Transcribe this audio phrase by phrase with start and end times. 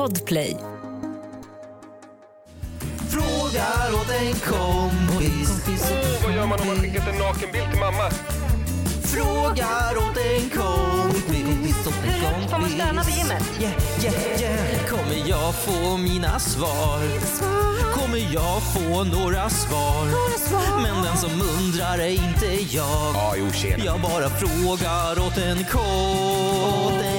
[0.00, 0.56] Podplay.
[3.10, 5.62] Frågar åt en kompis.
[5.68, 8.10] Åh, vad gör man om man skickat en nakenbild till mamma?
[9.02, 11.84] Frågar åt en kompis.
[11.84, 12.50] Kompis.
[12.50, 13.42] Får man stöna vid gymmet?
[13.60, 13.74] Yeah,
[14.04, 14.86] yeah, yeah.
[14.88, 17.00] Kommer jag få mina svar?
[17.92, 20.06] Kommer jag få några svar?
[20.82, 23.34] Men den som undrar är inte jag.
[23.38, 23.46] Jo.
[23.84, 27.09] Jag bara frågar åt en kompis.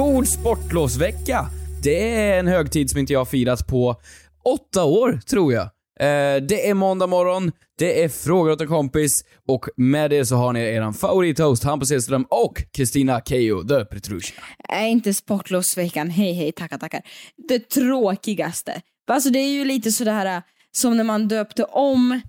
[0.00, 1.46] God sportlovsvecka!
[1.82, 3.96] Det är en högtid som inte jag har firat på
[4.44, 5.62] åtta år, tror jag.
[6.00, 10.36] Eh, det är måndag morgon, det är frågor åt en kompis och med det så
[10.36, 14.42] har ni eran favorithost Hampus Hedström och Kristina Keijo the Petrushina.
[14.68, 17.02] är inte sportlovsveckan, hej hej, tackar tackar,
[17.48, 18.82] det tråkigaste.
[19.10, 22.20] Alltså det är ju lite sådär eh, som när man döpte om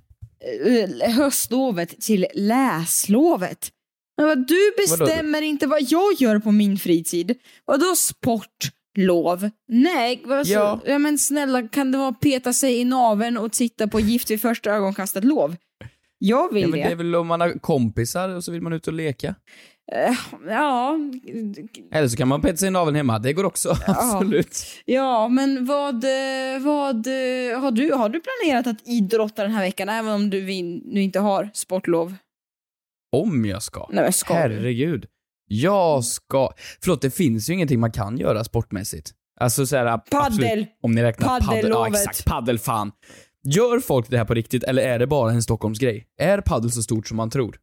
[0.65, 3.71] eh, höstlovet till läslovet.
[4.27, 7.35] Men du bestämmer inte vad jag gör på min fritid.
[7.65, 9.49] Vadå sportlov?
[9.67, 10.79] Nej, vad så, Ja.
[10.85, 10.97] ja.
[10.97, 14.71] men snälla kan det vara peta sig i naveln och titta på Gift vid första
[14.71, 15.55] ögonkastet lov?
[16.17, 16.85] Jag vill Ja, men det.
[16.85, 19.35] det är väl om man har kompisar och så vill man ut och leka.
[19.93, 20.13] Eh,
[20.47, 20.97] ja,
[21.91, 24.65] Eller så kan man peta sig i naveln hemma, det går också, absolut.
[24.85, 29.61] Ja, men vad, eh, vad eh, har, du, har du planerat att idrotta den här
[29.61, 30.41] veckan även om du
[30.85, 32.15] nu inte har sportlov?
[33.11, 33.87] Om jag ska.
[33.91, 34.33] Nej, men ska?
[34.33, 35.05] Herregud.
[35.47, 36.53] Jag ska...
[36.83, 39.11] Förlåt, det finns ju ingenting man kan göra sportmässigt.
[39.39, 40.65] Alltså såhär, Paddel.
[40.81, 41.69] Om ni räknar paddel.
[41.69, 42.25] Ja, exakt.
[42.25, 42.91] Paddel, fan.
[43.43, 46.05] Gör folk det här på riktigt, eller är det bara en Stockholmsgrej?
[46.21, 47.57] Är paddel så stort som man tror?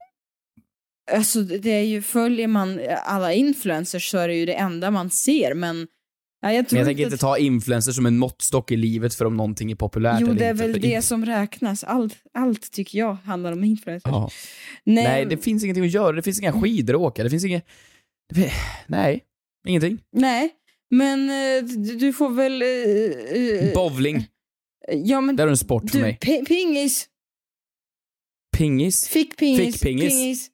[1.13, 5.11] Alltså det är ju, följer man alla influencers så är det ju det enda man
[5.11, 5.87] ser men
[6.41, 9.25] ja, jag Men jag tänker inte att, ta influencers som en måttstock i livet för
[9.25, 11.85] om någonting är populärt Jo, det är väl För det som räknas.
[11.85, 14.11] Allt, allt tycker jag handlar om influencers.
[14.13, 14.31] Ja.
[14.85, 16.13] Nej, Nej, det finns ingenting att göra.
[16.13, 17.25] Det finns inga skidor att åka.
[17.25, 17.67] Det finns inget...
[18.35, 18.53] det-
[18.87, 19.21] Nej,
[19.69, 19.99] ingenting.
[20.13, 20.51] nej,
[20.91, 21.65] men eh,
[21.99, 22.63] du, får väl...
[22.63, 24.27] eh, Bowling,
[24.93, 26.19] ja, men det är en sport för du, mig.
[26.21, 27.09] pi- pingis.
[28.57, 29.09] Pingis?
[29.09, 29.73] Fick pingis.
[29.73, 30.09] Fickpingis?
[30.13, 30.51] Pingis.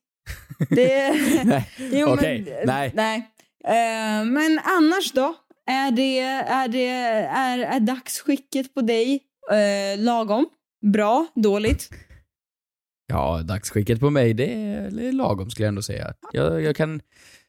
[0.70, 1.14] Det
[1.44, 1.70] Nej.
[1.92, 2.92] Jo, Okej, men, nej.
[2.94, 3.16] nej.
[3.64, 5.34] Eh, men annars då?
[5.66, 10.46] Är det, är det, är, är dagsskicket på dig eh, lagom?
[10.92, 11.26] Bra?
[11.34, 11.90] Dåligt?
[13.06, 16.14] Ja, dagsskicket på mig, det är det är lagom skulle jag ändå säga.
[16.32, 17.00] Jag, jag kan...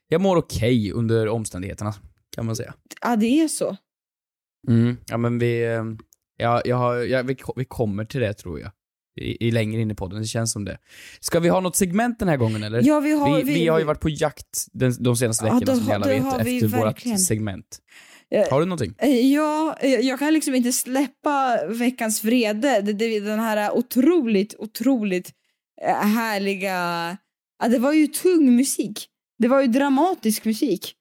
[0.07, 1.93] Jag mår okej under omständigheterna,
[2.35, 2.73] kan man säga.
[3.01, 3.77] Ja, det är så.
[4.67, 4.97] Mm.
[5.07, 5.65] Ja, men vi...
[5.65, 5.83] eh,
[6.37, 8.71] Ja, jag har, ja, vi, vi kommer till det, tror jag.
[9.21, 10.77] I, I längre in i podden, det känns som det.
[11.19, 12.81] Ska vi ha något segment den här gången, eller?
[12.83, 13.37] Ja, vi har...
[13.37, 15.93] vi, vi, har ju varit på jakt den, de senaste Ja, veckorna, det som ni
[15.93, 17.17] alla vet, vi efter verkligen.
[17.17, 17.77] vårt segment.
[18.31, 18.93] Eh, Har du någonting?
[18.97, 22.81] Eh, Ja, eh, jag kan liksom inte släppa veckans vrede.
[22.81, 25.31] Det, det, den här otroligt, otroligt
[26.03, 26.71] härliga...
[27.63, 29.07] Ja, det var ju tung musik.
[29.39, 30.93] Det var ju dramatisk musik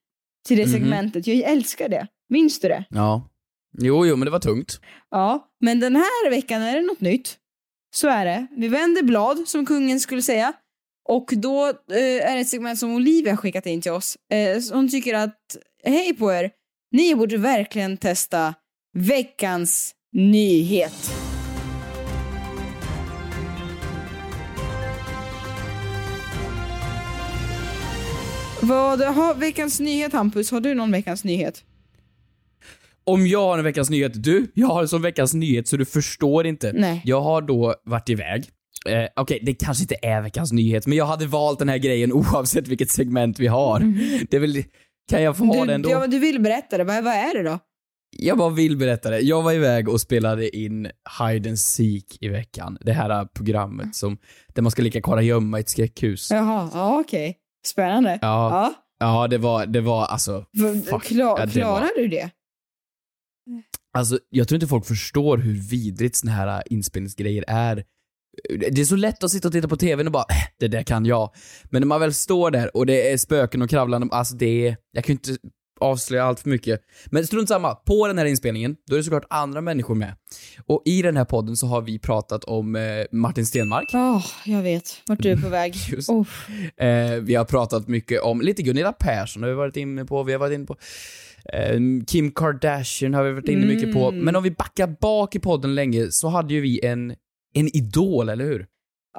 [0.48, 0.72] till det Mhm.
[0.72, 1.26] segmentet.
[1.26, 2.06] Jag älskar det.
[2.28, 2.84] Minns du det?
[2.90, 3.30] Ja.
[3.78, 4.80] Jo, jo, men det var tungt.
[5.10, 7.36] Ja, men den här veckan är det något nytt.
[7.94, 8.46] Så är det.
[8.56, 10.52] Vi vänder blad, som kungen skulle säga.
[11.08, 14.16] Och då eh, är det ett segment som Olivia skickat in till oss.
[14.32, 16.50] Eh, hon tycker att, hej på er,
[16.92, 18.54] ni borde verkligen testa
[18.98, 21.12] veckans nyhet.
[28.62, 30.50] Vad har veckans nyhet Hampus?
[30.50, 31.64] Har du någon veckans nyhet?
[33.06, 35.84] Om jag har en veckans nyhet, du, jag har en sån veckans nyhet så du
[35.84, 36.72] förstår inte.
[36.74, 37.02] Nej.
[37.04, 38.44] Jag har då varit iväg.
[38.88, 42.12] Eh, Okej, det kanske inte är veckans nyhet, men jag hade valt den här grejen
[42.32, 43.80] oavsett vilket segment vi har.
[44.30, 44.64] Det är väl,
[45.10, 45.90] kan jag få ha Du, den då?
[45.90, 46.84] ja, du vill berätta det.
[46.84, 47.58] Vad, vad är det då?
[48.16, 49.20] Jag bara vill berätta det.
[49.20, 50.88] Jag var iväg och spelade in
[51.20, 52.78] Hide and Seek i veckan.
[52.80, 54.18] Det här programmet som,
[54.54, 56.30] där man ska leka kurragömma i ett skräckhus.
[56.30, 57.36] Jaha, ja okej.
[57.66, 58.18] Spännande.
[58.22, 58.74] Ja, Ja.
[59.00, 60.44] ja det var, det var alltså.
[61.02, 62.30] Klar, Ja, det klarar var- du det?
[63.94, 67.84] Alltså, jag tror inte folk förstår hur vidrigt såna här inspelningsgrejer är.
[68.48, 70.82] Det är så lätt att sitta och titta på TVn och bara äh, det där
[70.82, 71.30] kan jag.
[71.64, 74.76] Men när man väl står där och det är spöken och kravlande, alltså det är,
[74.92, 75.48] jag kan ju inte
[75.80, 76.80] avslöja allt för mycket.
[77.06, 80.16] Men strunt samma, på den här inspelningen, då är det såklart andra människor med.
[80.66, 82.82] Och i den här podden så har vi pratat om eh,
[83.12, 83.88] Martin Stenmark.
[83.92, 85.74] Ja, jag vet vart du är på väg.
[86.08, 86.26] Oh.
[86.86, 90.32] Eh, vi har pratat mycket om, lite Gunilla Persson har vi varit inne på, vi
[90.32, 90.76] har varit inne på
[92.06, 94.08] Kim Kardashian har vi varit inne mycket på.
[94.08, 94.24] Mm.
[94.24, 97.14] Men om vi backar bak i podden länge så hade ju vi en,
[97.54, 98.66] en idol, eller hur?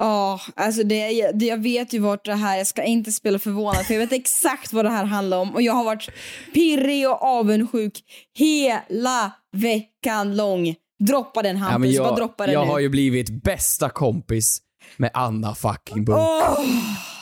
[0.00, 3.86] Ja, alltså det, det, jag vet ju vart det här, jag ska inte spela förvånad
[3.86, 6.10] för jag vet exakt vad det här handlar om och jag har varit
[6.54, 8.02] pirrig och avundsjuk
[8.38, 10.74] hela veckan lång.
[11.06, 12.72] Droppa den Hampus, jag, bara droppa den jag nu.
[12.72, 14.60] har ju blivit bästa kompis
[14.96, 16.18] med Anna fucking Bunk.
[16.18, 16.58] Åh!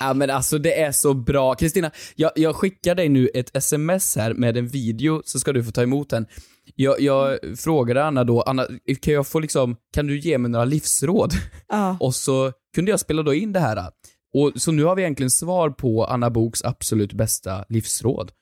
[0.01, 1.55] Ja men alltså det är så bra.
[1.55, 5.65] Kristina, jag, jag skickar dig nu ett sms här med en video så ska du
[5.65, 6.27] få ta emot den.
[6.75, 8.67] Jag, jag frågade Anna då, Anna,
[9.01, 11.33] kan jag få liksom, kan du ge mig några livsråd?
[11.69, 11.97] Ja.
[12.01, 13.91] Och så kunde jag spela då in det här.
[14.35, 18.33] Och så nu har vi egentligen svar på Anna Boks absolut bästa livsråd.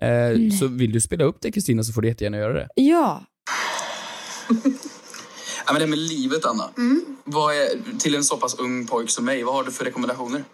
[0.00, 2.68] Eh, så vill du spela upp det Kristina så får du jättegärna göra det.
[2.74, 3.22] Ja.
[5.68, 6.70] Ja, men det med livet, Anna.
[7.24, 10.44] Vad är, till en så pass ung pojk som mig, vad har du för rekommendationer?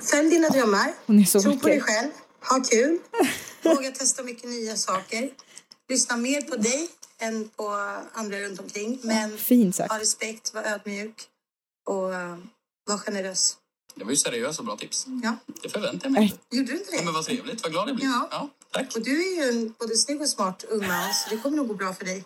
[0.00, 0.94] Följ dina drömmar.
[1.06, 1.68] Hon är så Tro på vacker.
[1.68, 2.10] dig själv.
[2.48, 2.98] Ha kul.
[3.62, 5.30] Våga testa mycket nya saker.
[5.88, 6.88] Lyssna mer på dig
[7.18, 7.68] än på
[8.12, 9.00] andra runt omkring.
[9.02, 9.92] Men Fint sagt.
[9.92, 11.22] ha respekt, var ödmjuk
[11.88, 12.36] och uh,
[12.86, 13.56] var generös.
[13.94, 15.06] Det var ju seriösa och bra tips.
[15.22, 15.36] Ja.
[15.62, 16.56] Det förväntar jag mig inte.
[16.56, 17.04] Gjorde du inte Ja, det?
[17.04, 18.06] men vad trevligt, vad glad jag blir.
[18.30, 18.48] Ja.
[18.72, 18.96] Tack.
[18.96, 21.68] Och du är ju en både snygg och smart ung man så det kommer nog
[21.68, 22.24] gå bra för dig.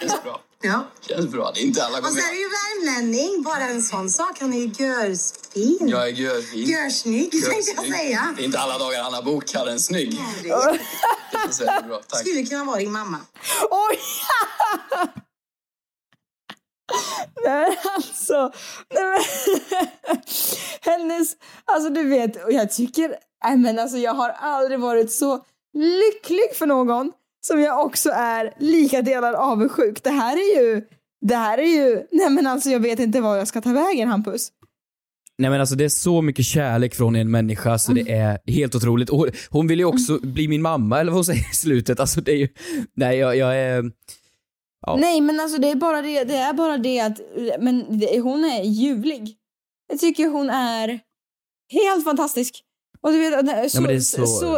[0.00, 0.40] Känns bra.
[0.64, 0.86] Ja.
[1.08, 1.52] Känns bra.
[1.54, 2.22] Det är inte alla Och så gånger.
[2.22, 4.36] är du ju värmlänning, bara en sån sak.
[4.40, 5.88] Han är ju görfin.
[5.88, 6.68] Jag är görfin.
[6.68, 7.94] Görsnygg tänkte jag Görsnygg.
[7.94, 8.34] säga.
[8.36, 10.20] Det är inte alla dagar Anna Bok kallar en snygg.
[10.42, 10.78] Det Det
[11.44, 12.00] känns väldigt bra.
[12.08, 12.20] Tack.
[12.20, 13.18] skulle kunna vara din mamma.
[13.70, 13.98] Oj!
[17.44, 18.52] Nej men alltså,
[18.94, 20.18] nej men,
[20.92, 23.14] hennes, alltså du vet, och jag tycker,
[23.44, 25.44] nej men alltså jag har aldrig varit så
[25.74, 27.12] lycklig för någon
[27.46, 30.02] som jag också är lika delar avundsjuk.
[30.02, 30.82] Det här är ju,
[31.20, 34.08] det här är ju, nej men alltså jag vet inte var jag ska ta vägen
[34.08, 34.48] Hampus.
[35.38, 38.74] Nej men alltså det är så mycket kärlek från en människa så det är helt
[38.74, 39.10] otroligt.
[39.10, 42.00] Och hon, hon vill ju också bli min mamma eller vad hon säger i slutet.
[42.00, 42.48] Alltså det är ju,
[42.94, 43.90] nej jag, jag är,
[44.86, 44.96] Ja.
[44.96, 47.20] Nej men alltså det är bara det, det är bara det att,
[47.58, 49.36] men det, hon är ljuvlig.
[49.88, 51.00] Jag tycker hon är
[51.72, 52.62] helt fantastisk.
[53.00, 53.80] Och du vet, så, det är så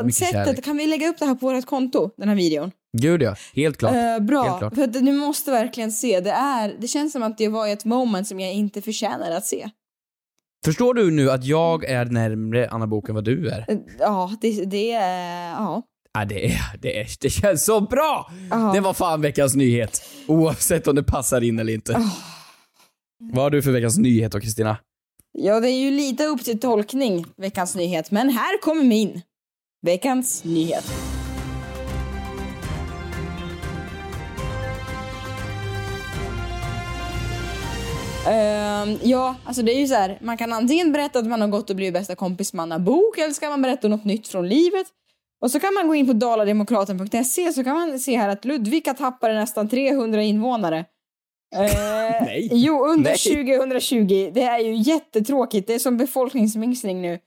[0.02, 0.64] mycket sättet, kärlek.
[0.64, 2.70] kan vi lägga upp det här på vårt konto, den här videon?
[2.98, 3.92] gud ja, helt klart.
[3.92, 4.74] Eh, Helt bra, klart.
[4.74, 6.20] för att ni måste verkligen se.
[6.20, 9.46] Det, är, det känns som att det var ett moment som jag inte förtjänar att
[9.46, 9.70] se.
[10.64, 13.64] Förstår du nu att jag är närmre Anna Book än vad du är?
[13.68, 15.50] Eh, Ja, det, det är...
[15.50, 15.82] Ja.
[16.18, 18.30] Ja, det, är, det, är, det känns så bra!
[18.50, 18.70] Ja.
[18.74, 20.02] Det var fan veckans nyhet.
[20.26, 22.10] Oavsett om det passar in eller inte.
[23.32, 24.76] Vad har du för veckans nyhet då, Kristina?
[25.32, 28.10] ja, det är ju lite upp till tolkning, veckans nyhet.
[28.10, 29.22] Men här kommer min.
[29.82, 30.84] Veckans nyhet.
[38.28, 40.18] Ehm, ja, alltså det är ju så här.
[40.20, 43.18] Man kan antingen berätta att man har gått och blivit bästa kompis med Anna Bok
[43.18, 44.86] eller så kan man berätta något nytt från livet.
[45.44, 48.94] Och så kan man gå in på dalademokraten.se så kan man se här att Ludvika
[48.94, 50.84] tappade nästan 300 invånare.
[51.56, 52.48] Eh, Nej.
[52.52, 53.46] Jo, under Nej.
[53.46, 54.30] 2020.
[54.34, 55.66] Det är ju jättetråkigt.
[55.66, 57.18] Det är som befolkningsminskning nu.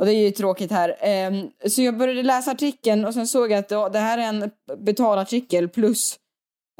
[0.00, 0.96] Och det är ju tråkigt här.
[1.00, 4.22] Ehm, så jag började läsa artikeln och sen såg jag att ja, det här är
[4.22, 4.50] en
[4.84, 6.18] betalartikel plus.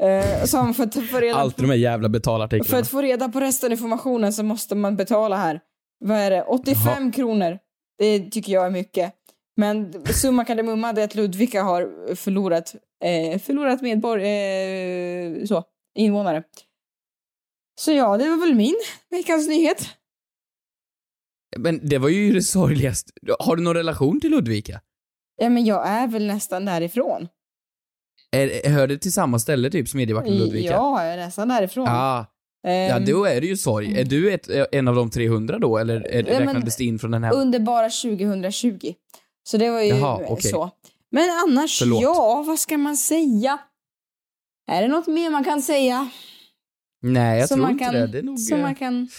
[0.03, 2.81] Uh, som för att få reda Alltid de här jävla för betalartiklarna.
[2.81, 5.59] att få reda på resten av informationen så måste man betala här.
[5.99, 6.43] Vad är det?
[6.43, 7.59] 85 kronor.
[7.97, 9.13] Det tycker jag är mycket.
[9.55, 14.23] Men summa kardemumma det är att Ludvika har förlorat, eh, förlorat medborg...
[14.23, 15.63] Eh, så,
[15.95, 16.43] invånare.
[17.81, 18.75] Så ja, det var väl min
[19.09, 19.89] veckans nyhet.
[21.57, 23.11] Men det var ju det sorgligaste.
[23.39, 24.81] Har du någon relation till Ludvika?
[25.35, 27.27] Ja, men jag är väl nästan därifrån.
[28.31, 30.71] Är, hör det till samma ställe typ, Smedjebacken och Ludvika?
[30.71, 31.87] Ja, jag är nästan därifrån.
[31.87, 32.25] Ah, ja,
[32.69, 33.99] Ehm, då är det ju sorg.
[33.99, 37.11] Är du ett, en av de 300 då, eller är, Ja, räknades det in från
[37.11, 37.33] den här?
[37.33, 38.93] Under bara 2020.
[39.43, 40.51] Så det var ju Jaha, okej.
[40.51, 40.71] så.
[41.11, 42.01] Men annars, Förlåt.
[42.03, 43.57] ja, vad ska man säga?
[44.71, 46.09] Är det något mer man kan säga?
[47.01, 48.07] Nej, jag som tror man inte kan, det.
[48.07, 48.39] Det är nog...
[48.39, 49.09] Som eh, man kan...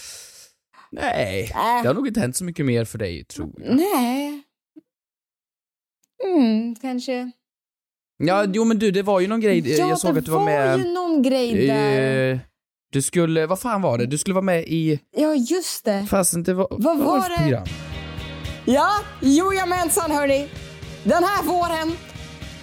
[0.91, 1.83] Nej, Äh.
[1.83, 3.77] det har nog inte hänt så mycket mer för dig, tror jag.
[3.77, 4.43] Nej.
[6.25, 7.31] Mm, kanske.
[8.17, 9.71] Ja, jo men du, det var ju någon grej.
[9.79, 10.79] ja, jag såg det att du var med...
[10.79, 12.31] ju någon grej där.
[12.33, 12.39] Eh,
[12.93, 14.07] du skulle, vad fan var det?
[14.07, 16.07] Du skulle vara med i, Ja, just det.
[16.11, 17.37] fasen det var, Vad var för det?
[17.37, 17.65] program?
[18.65, 18.91] Ja,
[19.21, 20.49] jojamensan hörni.
[21.05, 21.97] Den här våren,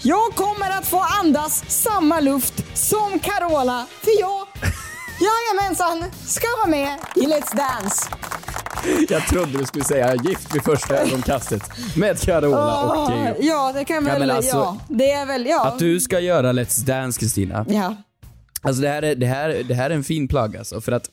[0.01, 3.85] jag kommer att få andas samma luft som Carola.
[4.01, 4.47] För jag,
[5.21, 8.09] jajamensan, ska vara med i Let's Dance.
[9.09, 11.61] Jag trodde du skulle säga gift vid första ögonkastet
[11.97, 13.35] med Carola och Ah, Keyyo.
[13.39, 15.67] ja, det kan Ja, väl, ja, alltså, det är väl, ja.
[15.67, 17.65] Att du ska göra Let's Dance Kristina.
[17.69, 17.95] Ja.
[18.61, 21.09] Alltså det här, är, det, här, det här är en fin plagg alltså, för att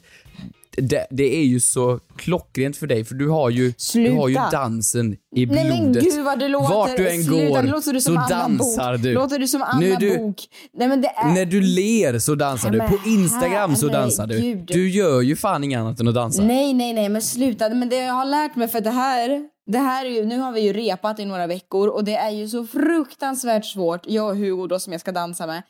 [0.77, 4.35] det, det är ju så klockrent för dig, för du har ju, du har ju
[4.53, 5.65] dansen i blodet.
[5.67, 6.75] Nej men gud vad du låter.
[6.75, 9.03] Vart du än Sluta, går låter du som så Anna dansar Bok.
[9.03, 9.15] du.
[9.15, 10.37] Låter du som Anna Nu är du- Bok.
[10.75, 11.35] Nej men det är...
[11.35, 12.79] När du ler så dansar du.
[12.79, 14.03] Men På Instagram så herregud.
[14.03, 14.55] dansar du.
[14.55, 16.43] Du gör ju fan inget annat än att dansa.
[16.43, 17.69] Nej, nej, nej, men sluta.
[17.69, 20.53] Men det jag har lärt mig för det här, det här är ju, nu har
[20.53, 24.01] vi ju repat i några veckor och det är ju så fruktansvärt svårt.
[24.07, 25.63] Jag och Hugo då som jag ska dansa med.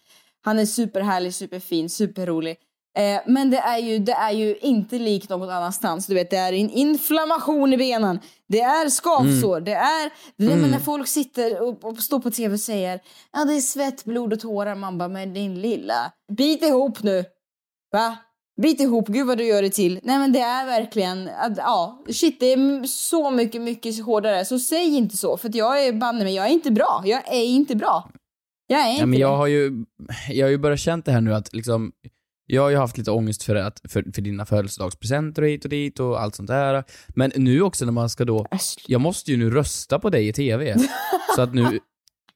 [0.45, 2.57] Han är superhärlig, superfin, superrolig.
[2.99, 6.07] Eh, men det är, ju, det är ju inte likt något annanstans.
[6.07, 10.11] Du vet, det är en inflammation i benen, det är skavsår, det är...
[10.37, 13.01] Det är men när folk sitter och, och står på tv och säger
[13.33, 14.75] ja det är svett, blod och tårar.
[14.75, 17.25] Man bara, men din lilla, bit ihop nu.
[17.93, 18.17] Va?
[18.63, 20.01] Bit ihop, gud vad du gör det till.
[20.03, 24.45] Nej men det är verkligen, att, ja, shit det är så mycket, mycket hårdare.
[24.45, 27.03] Så säg inte så, för jag är banne mig, jag är inte bra.
[27.05, 28.11] Jag är inte bra.
[28.67, 29.37] Jag är inte Ja, men jag det.
[29.37, 29.85] har ju,
[30.31, 31.93] jag har ju börjat känt det här nu att liksom,
[32.51, 35.71] jag har ju haft lite ångest för, att, för, för dina födelsedagspresenter och hit och
[35.71, 36.85] dit och allt sånt där.
[37.09, 38.47] Men nu också när man ska då,
[38.87, 40.77] jag måste ju nu rösta på dig i TV.
[41.37, 41.79] så att nu,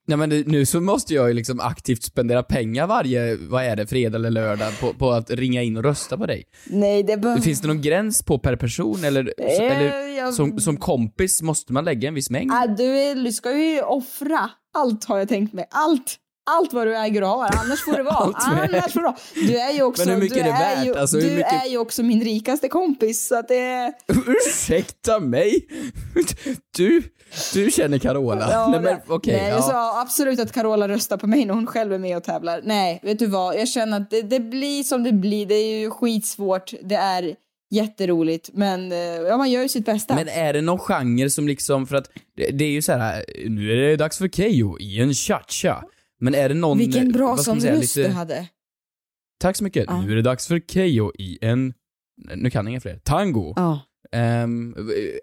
[0.07, 3.87] nej men nu- så måste jag ju liksom aktivt spendera pengar varje, vad är det,
[3.87, 6.45] fredag eller lördag på, på att ringa in och rösta på dig.
[6.66, 7.40] Nej, det.
[7.42, 11.73] Finns det någon gräns på per person eller, Eh, eller jag- som, som kompis måste
[11.73, 12.52] man lägga en viss mängd?
[12.52, 15.66] Ah, du, är, du ska ju offra allt har jag tänkt mig.
[15.71, 16.16] Allt.
[16.50, 18.32] Allt vad du äger och har, annars får det vara.
[18.34, 19.16] Annars får det vara.
[19.34, 20.87] Du är ju också, Men hur mycket du är det värt?
[20.87, 23.92] Ju, Alltså, du mycket- är ju också min rikaste kompis, så att det...
[24.26, 25.66] Ursäkta mig?
[26.76, 27.02] Du,
[27.54, 28.49] du känner Carola?
[28.50, 29.62] Ja, nej men det- okej, Nej, jag ja.
[29.62, 32.61] sa absolut att Carola röstar på mig när hon själv är med och tävlar.
[32.64, 33.54] Nej, vet du vad?
[33.56, 35.46] Jag känner att det, det blir som det blir.
[35.46, 36.72] Det är ju skitsvårt.
[36.82, 37.34] Det är
[37.70, 40.14] jätteroligt, men eh, ja, man gör ju sitt bästa.
[40.14, 43.25] Men är det någon genre som liksom, för att det, det är ju så här,
[43.49, 45.82] nu är det dags för Keyyo i en cha-cha.
[46.23, 46.79] Men är det någon...
[46.79, 48.49] Vilken bra sån säga, röst lite- du hade.
[49.41, 49.85] Tack så mycket.
[49.88, 50.02] Ja.
[50.02, 51.75] Nu är det dags för Keyyo i en,
[52.35, 53.52] nu kan jag inga fler, tango.
[53.57, 53.81] Ja.
[54.12, 54.75] Ehm,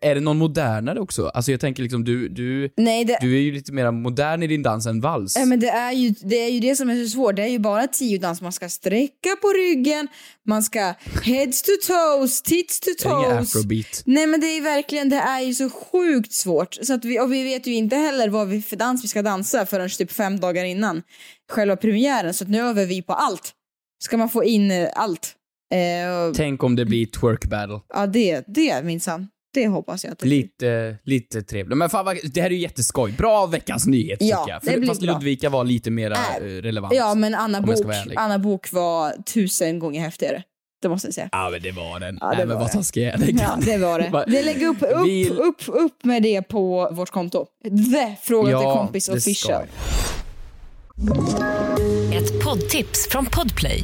[0.01, 1.27] är det någon modernare också?
[1.27, 4.47] Alltså jag tänker liksom, du, du, Nej, det, du är ju lite mer modern i
[4.47, 5.35] din dans än vals.
[5.35, 7.35] Ja, men det, är ju, det är ju det som är så svårt.
[7.35, 8.41] Det är ju bara tiodans.
[8.41, 10.07] Man ska sträcka på ryggen,
[10.47, 10.93] man ska
[11.23, 13.55] heads to toes, tits to det är toes.
[13.55, 14.01] afrobeat.
[14.05, 16.77] Nej men det är verkligen, det är ju så sjukt svårt.
[16.81, 19.21] Så att vi, och vi vet ju inte heller vad vi för dans vi ska
[19.21, 21.03] dansa förrän typ fem dagar innan
[21.51, 22.33] själva premiären.
[22.33, 23.53] Så att nu övar vi på allt.
[24.03, 25.35] Ska man få in eh, allt.
[25.71, 27.79] Eh, Tänk om det blir twerk battle.
[27.93, 29.27] ja det, det minsann.
[29.53, 30.37] Det hoppas jag att det blir.
[30.37, 31.77] Lite, lite trevligt.
[31.77, 33.11] Men fan vad, det här är ju jätteskoj.
[33.11, 34.61] Bra veckans nyhet Ja, tycker jag.
[34.63, 35.13] det För, blir fast bra.
[35.13, 36.93] Ludvika var lite mer Äh, relevant.
[36.95, 37.75] Ja men Anna Bok.
[38.15, 40.43] Anna Bok var tusen gånger häftigare.
[40.81, 41.29] Det måste jag säga.
[41.31, 42.17] Ja men det var den.
[42.21, 42.73] Ja, det Nej men var vad det.
[42.73, 43.17] taskig jag är.
[43.17, 44.23] Det Ja, det var det.
[44.31, 47.45] Det lägg upp, upp, Vill- upp, upp med det på vårt konto.
[47.63, 49.63] The Fråga till kompis det official.
[52.13, 53.83] Ett poddtips från Podplay.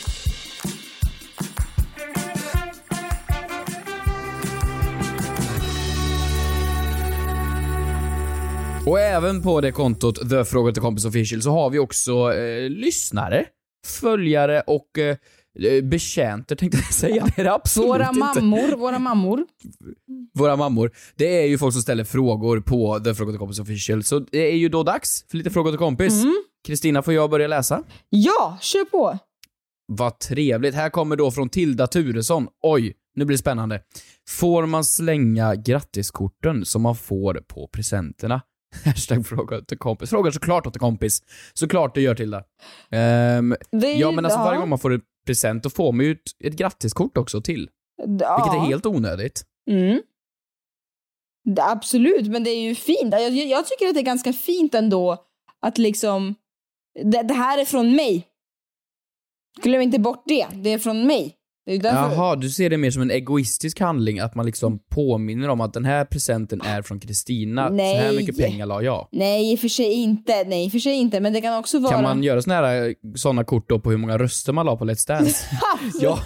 [8.85, 12.69] Och även på det kontot, The Fråga till Kompis Official, så har vi också eh,
[12.69, 13.45] lyssnare,
[13.85, 15.17] följare och eh,
[15.59, 17.25] eh, betjänter tänkte jag säga.
[17.35, 18.19] Det är det absolut Våra inte.
[18.19, 19.45] mammor, våra mammor.
[20.33, 20.91] Våra mammor.
[21.15, 24.03] Det är ju folk som ställer frågor på The Fråga till Kompis Official.
[24.03, 26.23] Så det är ju då dags för lite Fråga till Kompis.
[26.23, 26.43] Mm.
[26.67, 27.83] Kristina, får jag börja läsa?
[28.09, 29.17] Ja, kör på.
[29.87, 30.75] Vad trevligt.
[30.75, 32.47] Här kommer då från Tilda Turesson.
[32.63, 33.81] Oj, nu blir det spännande.
[34.29, 38.41] Får man slänga grattiskorten som man får på presenterna?
[38.85, 40.09] Hashtag fråga till kompis.
[40.09, 41.23] Frågar såklart åt en kompis.
[41.53, 42.43] Såklart det gör Tilda.
[42.91, 45.91] Ehm, Det är ja ju- men alltså varje gång man får en present då får
[45.91, 47.69] man ju ett, ett grattiskort också till.
[47.97, 48.05] Ja.
[48.37, 49.43] Vilket är helt onödigt.
[49.71, 50.01] Mm.
[51.55, 53.11] Det, absolut, men det är ju fint.
[53.11, 55.25] Jag, jag, jag tycker att det är ganska fint ändå
[55.59, 56.35] att liksom,
[57.03, 58.27] det, det här är från mig.
[59.61, 61.35] Glöm inte bort det, det är från mig.
[61.65, 62.15] Det är ju därför.
[62.15, 65.73] Jaha, du ser det mer som en egoistisk handling, att man liksom påminner om att
[65.73, 69.07] den här presenten är från Kristina, så här mycket pengar la jag.
[69.11, 70.43] Nej, i och för sig inte.
[70.43, 71.19] Nej, i och för sig inte.
[71.19, 71.93] Men det kan också vara...
[71.93, 74.85] Kan man göra såna här såna kort då på hur många röster man la på
[74.85, 75.45] Let's Dance?
[76.01, 76.19] jag,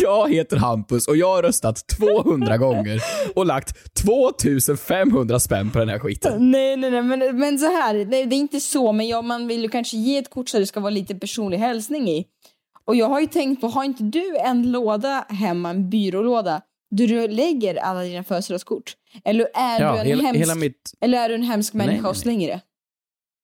[0.00, 3.02] jag heter Hampus och jag har röstat 200 gånger
[3.34, 6.50] och lagt 2500 spänn på den här skiten.
[6.50, 9.48] Nej, nej, nej, men, men så här, det, det är inte så, men ja, man
[9.48, 12.26] vill ju kanske ge ett kort så det ska vara lite personlig hälsning i.
[12.84, 17.06] Och jag har ju tänkt på, har inte du en låda hemma, en byrålåda, där
[17.06, 18.92] du lägger alla dina födelsedagskort?
[19.24, 22.02] Eller är, Ja, du en hela, hemsk, hela, mitt, eller är du en hemsk människa
[22.02, 22.60] nej, och slänger det?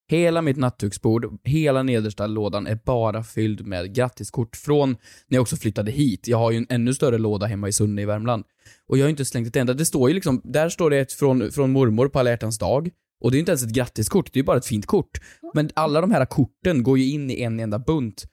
[0.09, 4.91] hela mitt nattduksbord, hela nedersta lådan är bara fylld med grattiskort från
[5.27, 6.29] när jag också flyttade hit.
[6.29, 8.45] Jag har ju en ännu större låda hemma i Sunne i Värmland.
[8.87, 9.75] Och jag har inte slängt ett enda.
[9.75, 12.91] Det står ju liksom, där står det ett från, från mormor på alla hjärtans dag.
[13.21, 15.21] Och det är inte ens ett grattiskort, det är bara ett fint kort.
[15.55, 18.25] Men alla de här korten går ju in i en enda bunt.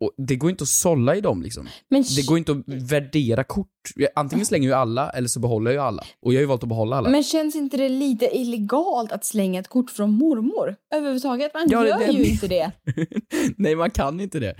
[0.00, 1.68] Och det går inte att sålla i dem liksom.
[1.88, 3.68] Men Det går inte att värdera kort.
[4.14, 6.02] Antingen slänger jag alla eller så behåller jag alla.
[6.22, 7.08] Och jag har ju valt att behålla alla.
[7.10, 10.76] Men känns inte det lite illegalt att slänga ett kort från mormor?
[10.94, 12.72] Överhuvudtaget, man Ja, gör det- ju inte det.
[13.56, 14.54] Nej, man kan inte det.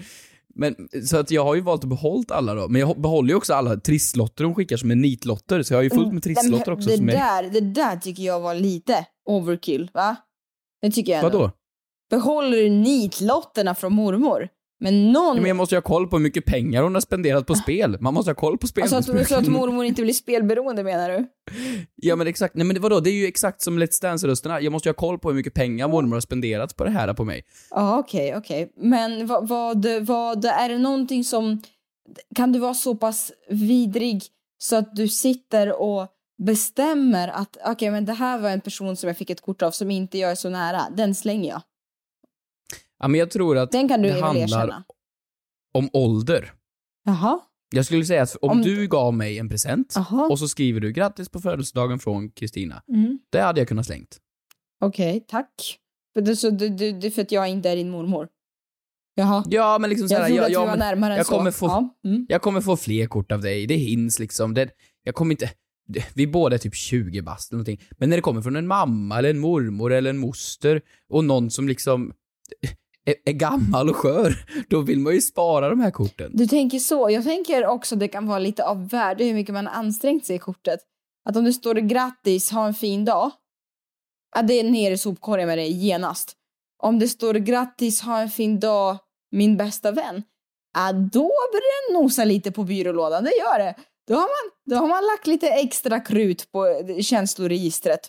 [0.55, 2.69] Men, så att jag har ju valt att behålla alla då.
[2.69, 5.83] Men jag behåller ju också alla trisslotter de skickar som är nitlotter, så jag har
[5.83, 7.13] ju fullt med trisslotter också det, som är...
[7.13, 10.17] där, det där tycker jag var lite overkill, va?
[10.83, 11.39] Det tycker jag ändå.
[11.39, 11.53] Vadå?
[12.11, 14.49] Behåller du nitlotterna från mormor?
[14.83, 15.37] Men någon...
[15.37, 17.97] Men jag måste ju ha koll på hur mycket pengar hon har spenderat på spel.
[18.01, 21.27] Man måste ha koll på alltså att, så att mormor inte blir spelberoende menar du?
[21.97, 24.61] Ja men exakt, nej men vadå, det är ju exakt som Let's Dance-rösterna.
[24.61, 27.15] Jag måste ju ha koll på hur mycket pengar mormor har spenderat på det här
[27.15, 27.45] på mig.
[27.71, 28.73] Ja, okej, okej.
[28.77, 31.63] Men vad, vad, vad, är det någonting som...
[32.35, 34.23] Kan du vara så pass vidrig
[34.59, 36.09] så att du sitter och
[36.47, 39.71] bestämmer att okej, men det här var en person som jag fick ett kort av
[39.71, 40.83] som inte jag är så nära.
[40.97, 41.63] Den slänger jag.
[43.01, 44.85] Ja men jag tror att Den kan du det väl handlar erkänna?
[45.73, 46.53] om ålder.
[47.05, 47.41] Jaha.
[47.75, 50.29] Jag skulle säga att om, Om- du gav mig en present Jaha.
[50.31, 52.83] och så skriver du grattis på födelsedagen från Kristina.
[52.89, 53.19] Mm.
[53.31, 54.19] Det hade jag kunnat slängt.
[54.81, 55.79] Okej, tack.
[56.15, 58.29] För det, så, det, det, det är för att jag inte är din mormor?
[59.15, 59.45] Jaha.
[59.49, 61.37] Ja men liksom Jag såhär, trodde ja, att ja, var men närmare än jag så.
[61.37, 62.27] kommer få, Ja, mm.
[62.29, 64.55] jag kommer få fler kort av dig, det hinns liksom.
[64.55, 64.71] Det,
[65.05, 65.51] jag kommer inte,
[65.89, 67.81] det, vi båda är typ 20 bast eller någonting.
[67.99, 71.51] Men när det kommer från en mamma eller en mormor eller en moster och någon
[71.51, 72.13] som liksom
[73.11, 74.35] är, är gammal och skör,
[74.69, 76.31] då vill man ju spara de här korten.
[76.35, 77.11] Du tänker så.
[77.11, 80.27] Jag tänker också att det kan vara lite av värde hur mycket man har ansträngt
[80.27, 80.81] sig i kortet.
[81.29, 83.31] Att om det står grattis, ha en fin dag.
[84.35, 86.37] Ja, det är ner i sopkorgen med det genast.
[86.83, 88.99] Om det står grattis, ha en fin dag,
[89.31, 90.23] min bästa vän.
[90.75, 93.75] Ja, då börjar det nosa lite på byrålådan, det gör det.
[94.09, 98.01] Då har man, då har man lagt lite extra krut på känsloregistret.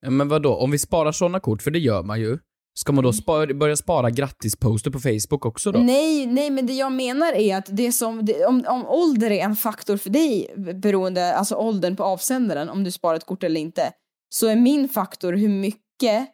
[0.00, 0.54] Men vad då?
[0.54, 2.38] om vi sparar såna kort, för det gör man ju,
[2.74, 5.78] ska man då spara, börja spara grattisposter på Facebook också då?
[5.78, 9.44] Nej, nej, men det jag menar är att det som, det, om, om ålder är
[9.44, 13.60] en faktor för dig, beroende, alltså åldern på avsändaren, om du sparar ett kort eller
[13.60, 13.92] inte,
[14.28, 16.28] så är min faktor hur mycket,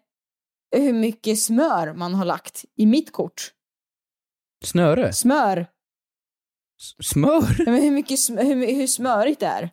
[0.77, 3.53] hur mycket smör man har lagt i mitt kort.
[4.65, 5.13] Snöre?
[5.13, 5.67] Smör!
[6.81, 7.57] S- Smör?
[7.59, 9.71] Ja, men hur, mycket, sm- hur, hur smörigt det är.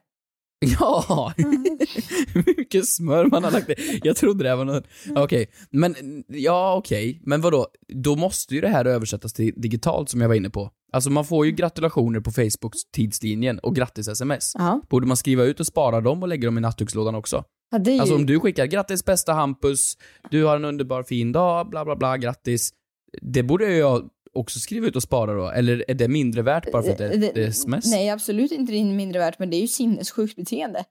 [0.79, 1.33] Ja!
[1.37, 3.99] Hur mycket smör man har lagt i.
[4.03, 4.87] Jag trodde det var något...
[5.15, 5.95] Okej, men
[6.27, 7.21] ja okej.
[7.23, 7.67] Men vadå?
[7.87, 10.71] Då måste ju det här översättas till digitalt som jag var inne på.
[10.93, 14.51] Alltså man får ju gratulationer på Facebooks tidslinjen och grattis-sms.
[14.53, 14.81] Ja.
[14.89, 17.43] Borde man skriva ut och spara dem och lägga dem i nattdukslådan också?
[17.71, 19.97] Ja, är ju, Alltså om du skickar grattis bästa Hampus,
[20.31, 22.73] du har en underbar fin dag, bla bla bla, grattis.
[23.21, 26.83] Det borde jag också skriva ut och spara då, eller är det mindre värt bara
[26.83, 27.91] för att det, det är sms?
[27.91, 30.83] Nej, absolut inte mindre värt, men det är ju sinnessjukt beteende.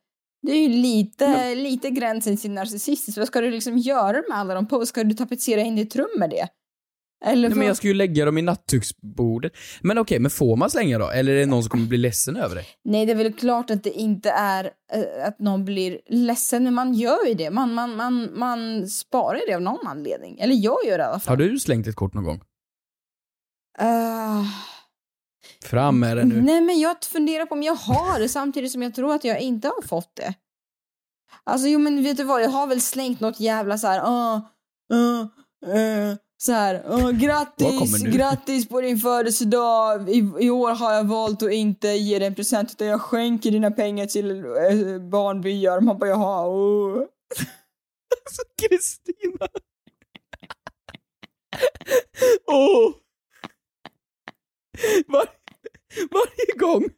[0.43, 3.19] Det är ju lite, lite gränsen till narcissistiskt.
[3.19, 4.87] Vad ska du liksom göra med alla de på?
[4.87, 6.49] Ska du tapetsera in ditt rum med det?
[7.25, 9.53] Eller Nej, men jag ska ju lägga dem i nattduksbordet.
[9.83, 11.11] Men okej, men får man slänga då?
[11.11, 12.65] Eller är det någon som kommer bli ledsen över det?
[12.85, 16.75] Nej, det är väl klart att det inte är eh, att någon blir ledsen, men
[16.75, 17.51] man gör ju det.
[17.51, 20.39] Man, man, man, man sparar det av någon anledning.
[20.39, 21.39] Eller jag gör det i alla fall.
[21.39, 22.41] Har du slängt ett kort någon gång?
[23.79, 24.45] Eh,
[25.63, 26.43] Fram med det nu.
[26.43, 29.41] Nej, men jag funderar på om jag har det samtidigt som jag tror att jag
[29.41, 30.35] inte har fått det.
[31.45, 32.43] Alltså, jo, men vet du vad?
[32.43, 34.01] Jag har väl slängt något jävla så här...
[34.01, 34.41] Uh,
[34.93, 35.21] uh,
[35.77, 40.09] uh, så här, uh, grattis, grattis på din födelsedag.
[40.11, 43.51] I, I år har jag valt att inte ge dig en present utan jag skänker
[43.51, 45.81] dina pengar till uh, barnbyar.
[45.81, 46.99] Man bara, jaha, oh.
[48.25, 49.49] Alltså Kristina.
[52.47, 53.04] Åh!
[55.07, 55.27] Var,
[56.11, 56.89] varje gång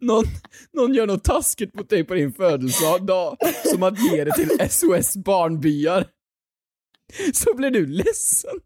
[0.00, 0.24] någon,
[0.72, 5.16] någon gör något taskigt mot dig på din födelsedag, som att ge det till SOS
[5.16, 6.06] barnbyar,
[7.32, 8.60] så blir du ledsen.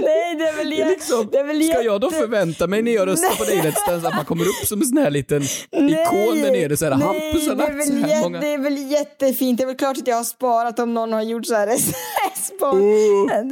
[0.00, 2.92] Nej, det är väl, är liksom, det är väl ska jag då förvänta mig när
[2.92, 5.42] jag röstar på dig Let's Dance att man kommer upp som en sån här liten
[5.72, 8.40] ikon där nere såhär, Hampus har det är, lagt så här många...
[8.40, 9.58] det är väl jättefint.
[9.58, 12.82] Det är väl klart att jag har sparat om någon har gjort så här sms-barn.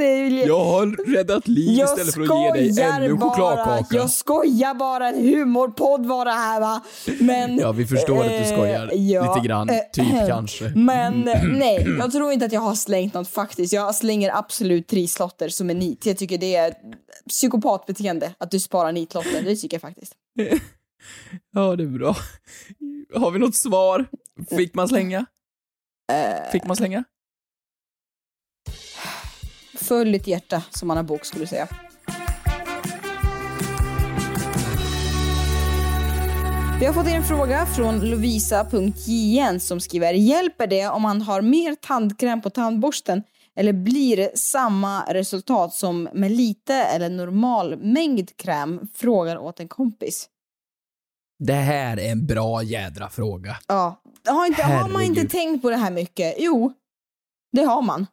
[0.01, 3.21] Är väl jag har räddat liv Jag istället för att ge dig skojar ännu en
[3.21, 3.97] chokladkaka.
[3.97, 5.09] Jag skojar bara.
[5.09, 6.81] En humorpodd var det här va.
[7.21, 10.73] Men, Ja, vi förstår att du skojar eh, ja, lite grann, eh, typ eh, kanske.
[10.77, 13.73] Men eh, nej, jag tror inte att jag har slängt något faktiskt.
[13.73, 16.02] Jag slänger absolut trisslotter som är nit.
[16.07, 16.75] Jag tycker det är
[17.29, 19.43] psykopatbeteende att du sparar nitlotter.
[19.43, 20.15] Det tycker jag faktiskt.
[21.51, 22.17] Ja, det är bra.
[23.15, 24.07] Har vi något svar?
[24.51, 25.27] Fick man slänga?
[26.13, 27.05] Eh, Fick man slänga?
[29.75, 31.69] Följ ditt hjärta som Anna Bok skulle säga.
[36.81, 41.43] Vi har fått in en fråga från Lovisa.jn som skriver Hjälper det om man har
[41.43, 43.23] mer tandkräm på tandborsten
[43.59, 48.89] eller blir det samma resultat som med lite eller normal mängd kräm?
[48.95, 50.29] Frågar åt en kompis.
[51.39, 53.57] Det här är en bra jädra fråga.
[53.69, 56.35] Ja, har, inte, har man inte tänkt på det här mycket?
[56.39, 56.73] Jo,
[57.53, 58.07] det har man.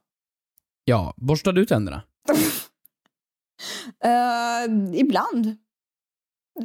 [0.85, 2.01] Ja, borstar du tänderna?
[4.03, 5.57] Eh, ibland.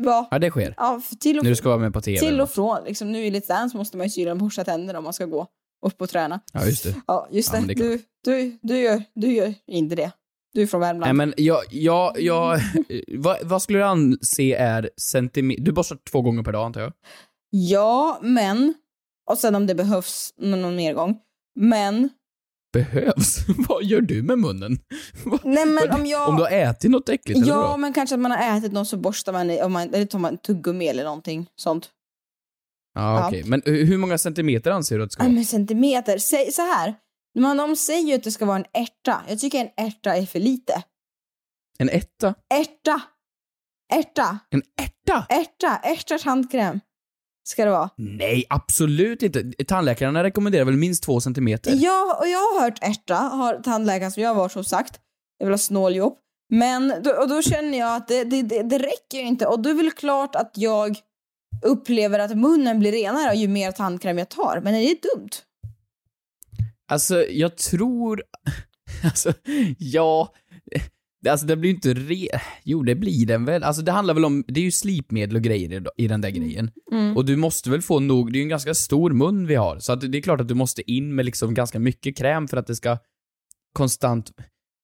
[0.04, 0.74] Ja, Ja, det sker.
[0.76, 2.18] ja till och, När du ska vara med på TV.
[2.18, 2.84] till och från.
[2.84, 5.46] Liksom, nu i Let's Dance måste man ju tydligen borsta tänderna om man ska gå
[5.86, 6.40] upp och träna.
[6.52, 6.94] Ja, just det.
[7.06, 7.66] Ja, just Ja, det.
[7.66, 10.10] men det du, du, du, gör, du gör inte det.
[10.52, 11.04] Du är från Värmland.
[11.04, 12.60] Nej men jag, jag, jag
[13.18, 15.62] vad, vad skulle du anse är centimeter...
[15.62, 16.92] Du borstar två gånger per dag antar jag?
[17.50, 18.74] Ja, men...
[19.30, 21.18] Och sen om det behövs nå- någon mer gång.
[21.60, 22.08] Men...
[22.72, 23.38] Behövs?
[23.68, 24.78] vad gör du med munnen?
[25.44, 26.28] Nej men om jag...
[26.28, 28.96] Om du har ätit något äckligt Ja, men kanske att man har ätit något så
[28.96, 31.90] borstar man, om man eller tar man tuggummi eller någonting sånt.
[32.94, 33.28] Ja, Ja.
[33.28, 33.42] okej.
[33.46, 35.34] Men eh, hur många centimeter anser du att det ska Ja, vara?
[35.34, 36.18] men centimeter.
[36.18, 36.94] Säg så här.
[37.38, 39.22] Man, de säger ju att det ska vara en ärta.
[39.28, 40.82] Jag tycker en ärta är för lite.
[41.78, 42.34] En etta?
[42.54, 43.00] Ärta!
[43.94, 44.38] Ärta!
[44.50, 45.26] En ärta?
[45.28, 45.76] Ärta!
[45.82, 46.80] Ärta tandkräm.
[47.46, 47.90] Ska det vara.
[47.96, 49.52] Nej, absolut inte.
[49.68, 51.72] Tandläkarna rekommenderar väl minst två centimeter?
[51.76, 55.00] Ja, och jag har hört ärta, har tandläkaren som jag var som sagt.
[55.38, 56.18] Jag vill ha snåljobb.
[56.52, 59.62] Men då, och då känner jag att det, det, det, det räcker ju inte och
[59.62, 60.96] då är väl klart att jag
[61.62, 64.60] upplever att munnen blir renare ju mer tandkräm jag tar.
[64.64, 65.30] Men är det dumt?
[66.88, 68.22] Alltså, jag tror...
[69.04, 69.32] Alltså,
[69.78, 70.32] ja...
[71.28, 72.28] Alltså det blir ju inte re...
[72.64, 73.62] Jo, det blir den väl.
[73.62, 74.44] Alltså det handlar väl om...
[74.48, 76.70] Det är ju slipmedel och grejer i- i den där grejen.
[76.92, 77.16] Mm.
[77.16, 78.32] Och du måste väl få nog...
[78.32, 79.78] Det är ju en ganska stor mun vi har.
[79.78, 82.56] Så att det är klart att du måste in med liksom ganska mycket kräm för
[82.56, 82.98] att det ska
[83.72, 84.30] konstant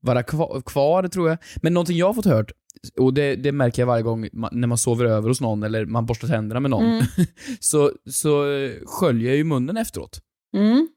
[0.03, 1.39] vara kvar, kvar tror jag.
[1.63, 2.53] Men någonting jag har fått hört,
[2.99, 5.87] och det, det märker jag varje gång man, när man sover över hos någon eller
[5.87, 7.03] man borstar tänderna med någon, Mm.
[7.61, 10.21] så, så eh, sköljer jag ju munnen efteråt.
[10.57, 10.89] Mm.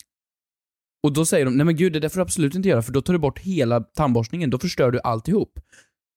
[1.04, 2.92] Och då säger de, nej men gud det där får du absolut inte göra för
[2.92, 5.60] då tar du bort hela tandborstningen, då förstör du alltihop.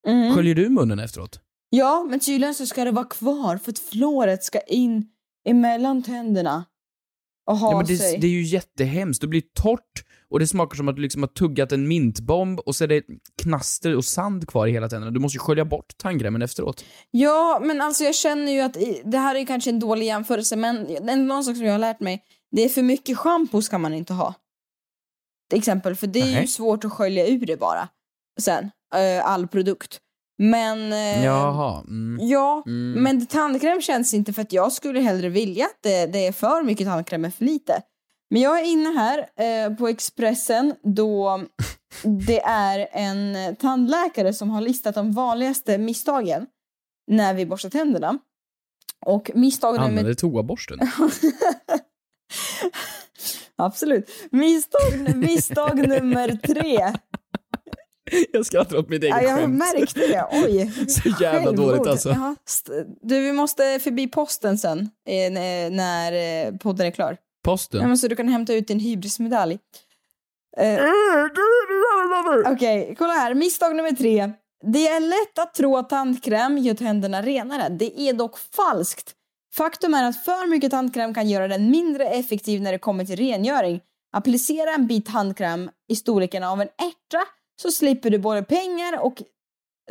[0.07, 0.35] Mm.
[0.35, 1.39] Sköljer du munnen efteråt?
[1.69, 5.05] Ja, men tydligen så ska det vara kvar för att fluoret ska in
[5.49, 6.65] emellan tänderna
[7.49, 8.17] och ha Ja, men det, sig.
[8.19, 11.27] det är ju jättehemskt, det blir torrt och det smakar som att du liksom har
[11.27, 13.03] tuggat en mintbomb och så är det
[13.41, 15.11] knaster och sand kvar i hela tänderna.
[15.11, 16.85] Du måste ju skölja bort tandkrämen efteråt.
[17.11, 20.87] Ja, men alltså jag känner ju att det här är kanske en dålig jämförelse, men
[21.09, 23.93] en någon sak som jag har lärt mig, det är för mycket schampo ska man
[23.93, 24.33] inte ha.
[25.49, 26.47] Till exempel, för det är ju Nej.
[26.47, 27.87] svårt att skölja ur det bara.
[28.39, 29.99] Sen, eh, all produkt.
[30.37, 30.93] Men...
[30.93, 31.81] eh, Jaha.
[31.87, 32.27] Mm.
[32.27, 33.03] Ja, Mm.
[33.03, 36.63] men tandkräm känns inte för att jag skulle hellre vilja att det, det är för
[36.63, 37.81] mycket tandkräm än för lite.
[38.29, 41.41] Men jag är inne här eh, på Expressen då
[42.27, 46.45] det är en tandläkare som har listat de vanligaste misstagen
[47.11, 48.17] när vi borstar tänderna.
[49.05, 49.87] Och misstag nummer...
[49.87, 50.79] Använder toaborsten.
[53.55, 54.09] Absolut.
[54.31, 56.93] Misstag, misstag nummer tre.
[58.31, 59.57] Jag skrattar åt mitt eget Ja, jag skämt.
[59.57, 60.27] märkte det.
[60.31, 60.71] Oj.
[60.89, 61.55] Så jävla Självmord.
[61.55, 62.09] dåligt alltså.
[62.09, 62.35] Jaha.
[63.01, 66.11] Du, vi måste förbi posten sen eh, när- när
[66.47, 67.17] eh, podden är klar.
[67.47, 67.81] Posten.
[67.81, 69.59] Ja, men så du kan hämta ut din hybrismedalj.
[70.57, 70.79] Eh,
[72.53, 73.33] Okej, kolla här.
[73.33, 74.31] Misstag nummer tre.
[74.63, 77.69] Det är lätt att tro att tandkräm gör tänderna renare.
[77.69, 79.13] Det är dock falskt.
[79.55, 83.15] Faktum är att för mycket tandkräm kan göra den mindre effektiv när det kommer till
[83.15, 83.81] rengöring.
[84.11, 87.23] Applicera en bit tandkräm i storleken av en ärta
[87.61, 89.21] så slipper du både pengar och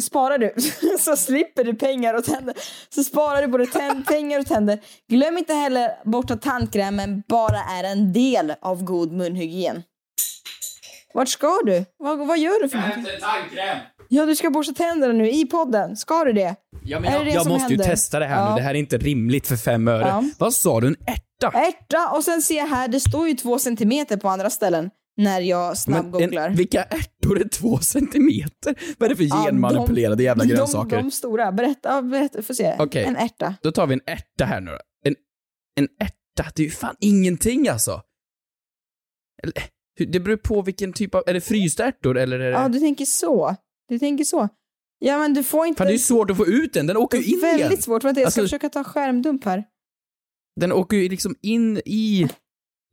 [0.03, 0.55] sparar du
[0.99, 2.55] så slipper du pengar och tänder.
[2.95, 4.79] Så sparar du både tänd, pengar och tänder.
[5.11, 9.83] Glöm inte heller bort att tandkrämen bara är en del av god munhygien.
[11.15, 11.85] Vart ska du?
[11.99, 13.05] Vad, vad gör du för någonting?
[13.21, 13.79] tandkräm!
[14.09, 15.97] Ja, du ska borsta tänderna nu i podden.
[15.97, 16.55] Ska du det?
[16.85, 17.85] Ja, men Är jag, det det jag som måste ju händer?
[17.91, 18.51] testa det här Ja.
[18.51, 18.57] nu.
[18.57, 20.07] Det här är inte rimligt för fem öre.
[20.09, 20.23] Ja.
[20.39, 20.87] Vad sa du?
[20.87, 21.59] En ärta?
[21.59, 25.41] Ärta och sen ser jag här, det står ju två centimeter på andra ställen när
[25.41, 26.49] jag snabbgooglar.
[26.51, 28.75] en, vilka ärtor är två centimeter?
[28.99, 30.97] Vad är det för Ja, genmanipulerade jävla de, grönsaker?
[30.97, 31.53] De, de stora.
[31.53, 32.77] Berätta, berätta får se.
[32.79, 33.05] Okej.
[33.05, 33.55] En ärta.
[33.63, 34.79] Då tar vi en ärta här nu då.
[35.05, 35.15] En,
[35.81, 38.03] en ärta, det är ju fan ingenting alltså.
[39.43, 39.53] Eller,
[40.13, 42.59] det beror på vilken typ av, är det frysta ärtor eller är det...
[42.59, 43.57] Ja, du tänker så.
[43.89, 44.49] Du tänker så.
[44.99, 45.79] Ja, men du får inte...
[45.79, 47.83] Fan det är ju svårt att få ut den, den åker ju in Väldigt igen.
[47.83, 48.05] svårt.
[48.05, 49.65] Vänta, jag ska Alltså- försöka ta skärmdump här.
[50.61, 52.29] Den åker ju liksom in i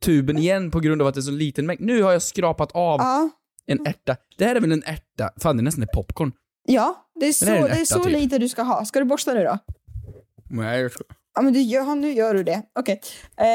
[0.04, 1.80] tuben igen på grund av att det är så liten mängd.
[1.80, 3.30] Nu har jag skrapat av Ja,
[3.66, 4.16] en ärta.
[4.38, 5.30] Det här är väl en ärta?
[5.40, 6.32] Fan det är nästan en popcorn.
[6.66, 8.12] ja det är så, det är det är så typ.
[8.12, 8.84] lite du ska ha.
[8.84, 9.58] Ska du borsta nu då?
[10.50, 11.04] Nej, jag ska...
[11.34, 12.62] Ja, men du gör, nu gör du det.
[12.78, 13.00] Okej.
[13.36, 13.46] Eh,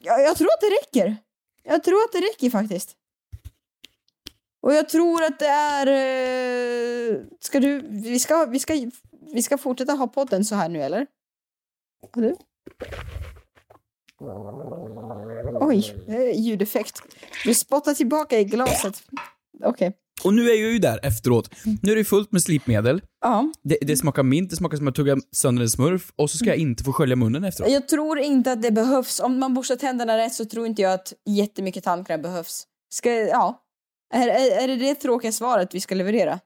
[0.00, 1.16] jag, jag tror att det räcker.
[1.64, 2.96] Jag tror att det räcker faktiskt.
[4.62, 5.86] Och jag tror att det är...
[5.86, 7.80] Eh, ska du...
[7.88, 8.90] Vi ska, vi, ska,
[9.34, 11.06] vi ska fortsätta ha podden så här nu, eller?
[12.02, 12.36] Och du?
[15.60, 15.94] Oj,
[16.34, 17.02] ljudeffekt.
[17.44, 19.02] Vi spottar tillbaka i glaset.
[19.64, 19.92] Okej.
[20.24, 21.50] Och nu är jag ju där efteråt.
[21.82, 23.02] Nu är det fullt med slipmedel.
[23.20, 23.52] Ja.
[23.62, 26.46] Det, det smakar mint, det smakar som att tugga sönder en smurf och så ska
[26.46, 27.70] jag inte få skölja munnen efteråt.
[27.70, 29.20] Jag tror inte att det behövs.
[29.20, 32.66] Om man borstar tänderna rätt så tror inte jag att jättemycket tandkräm behövs.
[32.88, 33.62] Ska, ja.
[34.14, 36.40] Är, är, är det det tråkiga svaret vi ska leverera?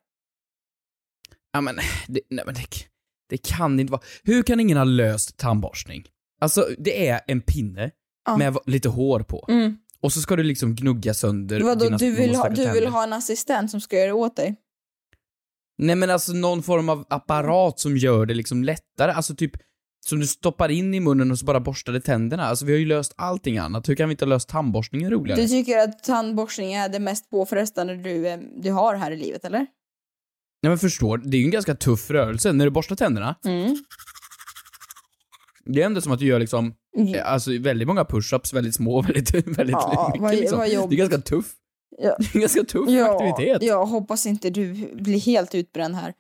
[1.53, 1.77] Ja men,
[2.09, 2.67] det, nej, men det,
[3.29, 4.03] det kan inte vara.
[4.23, 6.05] Hur kan ingen ha löst tandborstning?
[6.41, 7.91] Alltså, det är en pinne
[8.27, 8.37] Ja.
[8.37, 9.47] med lite hår på.
[9.49, 9.77] Mm.
[10.01, 13.05] Och så ska du liksom gnugga sönder Vadå, dina du vill, ha, du vill ha
[13.05, 14.57] en assistent som ska göra det åt dig?
[15.79, 19.53] Nej men alltså någon form av apparat som gör det liksom lättare, alltså typ
[20.07, 22.45] som du stoppar in i munnen och så bara borstade tänderna.
[22.45, 25.41] Alltså vi har ju löst allting annat, hur kan vi inte ha löst tandborstningen roligare?
[25.41, 29.45] Du tycker att tandborstning är det mest påfrestande du, eh, du har här i livet,
[29.45, 29.67] eller?
[30.63, 32.53] Nej men förstår, det är ju en ganska tuff rörelse.
[32.53, 33.77] När du borstar tänderna, Mm.
[35.65, 37.15] Det är ändå som att du gör liksom, Mm.
[37.15, 40.59] eh, alltså väldigt många push-ups, väldigt små, väldigt, väldigt Ja, mycket vad- liksom.
[40.59, 41.47] vad Det är ganska tuff,
[41.99, 42.17] Ja.
[42.19, 43.63] det är en ganska tuff Ja, aktivitet.
[43.63, 46.15] jag hoppas inte du blir helt utbränd här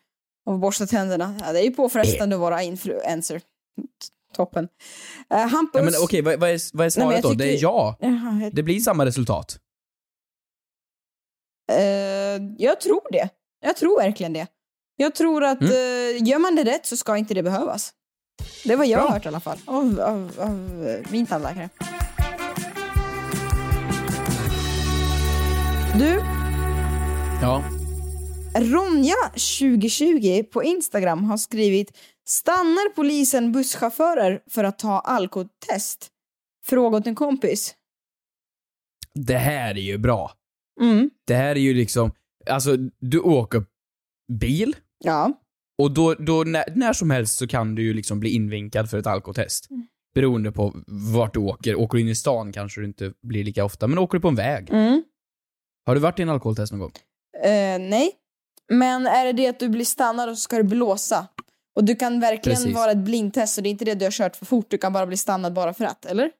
[0.50, 1.40] att borsta tänderna.
[1.46, 3.40] Ja, det är ju påfrestande att vara influencer.
[4.36, 4.68] Toppen.
[5.34, 5.78] Uh, Hampus...
[5.80, 7.30] Ja, men okej, vad, vad, är, vad är Nej, svaret jag då?
[7.30, 7.96] tycker- Det är ja.
[8.00, 9.58] Jaha, jag- Det blir samma resultat.
[11.72, 13.28] Eh, jag tror det.
[13.60, 14.46] Jag tror verkligen det.
[14.96, 15.72] Jag tror att Mm.
[15.72, 17.92] eh, gör man det rätt så ska inte det behövas.
[18.64, 19.12] Det var jag Bra.
[19.12, 19.58] hört i alla fall.
[19.64, 21.68] Av, av, av eh, min tandläkare.
[25.98, 26.22] Du,
[27.42, 27.62] Ja.
[28.54, 36.10] Ronja2020 på Instagram har skrivit Stannar polisen busschaufförer för att ta alkotest?
[36.64, 37.74] Fråga åt en kompis.
[39.14, 40.32] Det här är ju bra.
[40.80, 41.10] Mm.
[41.26, 42.12] Det här är ju liksom,
[42.50, 43.64] alltså du åker
[44.32, 45.32] bil Ja.
[45.80, 48.98] Och då, då när, när som helst så kan du ju liksom bli invinkad för
[48.98, 49.68] ett alkotest.
[50.14, 50.74] Beroende på
[51.14, 51.74] vart du åker.
[51.74, 54.28] Åker du in i stan kanske du inte blir lika ofta, men åker du på
[54.28, 54.70] en väg.
[54.70, 55.02] Mm.
[55.86, 56.92] Har du varit i en alkoholtest någon gång?
[57.44, 58.12] Eh, nej.
[58.72, 61.26] Men är det det att du blir stannad och så ska du blåsa?
[61.76, 62.74] Och du kan verkligen Precis.
[62.74, 64.92] vara ett blindtest så det är inte det du har kört för fort, du kan
[64.92, 66.30] bara bli stannad bara för att, eller?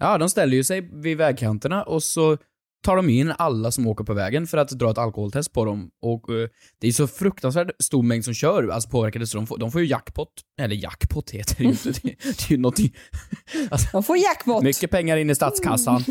[0.00, 2.38] Ja, de ställer ju sig vid vägkanterna och så
[2.84, 5.90] tar de in alla som åker på vägen för att dra ett alkoholtest på dem.
[6.02, 9.58] Och eh, det är så fruktansvärt stor mängd som kör, alltså påverkade, så de får,
[9.58, 10.28] de får ju jackpot.
[10.60, 11.90] Eller jackpot heter det ju inte.
[11.90, 12.94] Det, det är ju någonting...
[13.70, 14.62] Alltså, De får jackpot.
[14.62, 16.04] mycket pengar in i statskassan.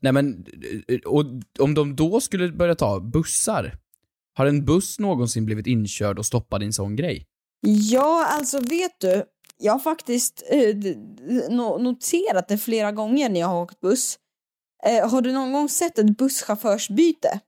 [0.00, 0.46] Nej men,
[0.88, 1.24] eh, och
[1.58, 3.74] om de då skulle börja ta bussar,
[4.34, 7.26] har en buss någonsin blivit inkörd och stoppad i en sån grej?
[7.66, 9.22] Ja, alltså vet du,
[9.58, 10.76] jag har faktiskt eh,
[11.80, 14.16] noterat det flera gånger när jag har åkt buss.
[14.86, 17.40] Eh, har du någon gång sett ett busschaufförsbyte?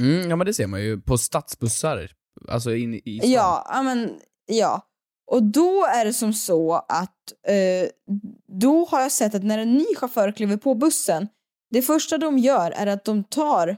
[0.00, 2.10] Mm, ja men det ser man ju på stadsbussar.
[2.48, 3.30] Alltså in i stan.
[3.30, 4.88] Ja, ja, men ja.
[5.30, 7.88] Och då är det som så att eh,
[8.60, 11.28] då har jag sett att när en ny chaufför kliver på bussen,
[11.70, 13.76] det första de gör är att de tar